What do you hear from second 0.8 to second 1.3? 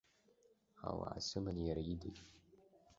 Ауаа